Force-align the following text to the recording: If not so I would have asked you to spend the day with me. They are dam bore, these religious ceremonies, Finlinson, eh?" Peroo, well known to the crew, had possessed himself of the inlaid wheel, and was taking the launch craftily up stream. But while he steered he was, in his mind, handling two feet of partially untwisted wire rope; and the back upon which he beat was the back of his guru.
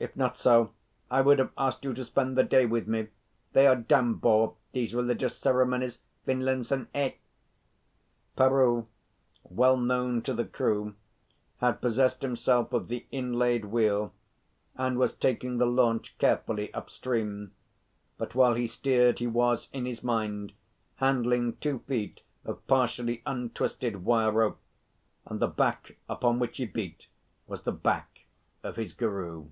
If 0.00 0.14
not 0.14 0.36
so 0.36 0.70
I 1.10 1.22
would 1.22 1.40
have 1.40 1.50
asked 1.58 1.84
you 1.84 1.92
to 1.94 2.04
spend 2.04 2.38
the 2.38 2.44
day 2.44 2.66
with 2.66 2.86
me. 2.86 3.08
They 3.52 3.66
are 3.66 3.74
dam 3.74 4.14
bore, 4.14 4.54
these 4.70 4.94
religious 4.94 5.36
ceremonies, 5.36 5.98
Finlinson, 6.24 6.86
eh?" 6.94 7.14
Peroo, 8.36 8.86
well 9.42 9.76
known 9.76 10.22
to 10.22 10.32
the 10.32 10.44
crew, 10.44 10.94
had 11.56 11.80
possessed 11.80 12.22
himself 12.22 12.72
of 12.72 12.86
the 12.86 13.06
inlaid 13.10 13.64
wheel, 13.64 14.12
and 14.76 14.98
was 15.00 15.14
taking 15.16 15.58
the 15.58 15.66
launch 15.66 16.16
craftily 16.18 16.72
up 16.74 16.88
stream. 16.90 17.50
But 18.18 18.36
while 18.36 18.54
he 18.54 18.68
steered 18.68 19.18
he 19.18 19.26
was, 19.26 19.68
in 19.72 19.84
his 19.84 20.04
mind, 20.04 20.52
handling 20.98 21.56
two 21.56 21.80
feet 21.88 22.20
of 22.44 22.64
partially 22.68 23.20
untwisted 23.26 24.04
wire 24.04 24.30
rope; 24.30 24.60
and 25.26 25.40
the 25.40 25.48
back 25.48 25.96
upon 26.08 26.38
which 26.38 26.58
he 26.58 26.66
beat 26.66 27.08
was 27.48 27.62
the 27.62 27.72
back 27.72 28.26
of 28.62 28.76
his 28.76 28.92
guru. 28.92 29.48